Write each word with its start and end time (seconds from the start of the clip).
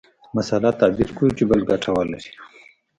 مسأله 0.35 0.71
تعبیر 0.79 1.09
کړو 1.17 1.29
چې 1.37 1.43
بل 1.49 1.59
ګټه 1.69 1.89
ولري. 1.95 2.31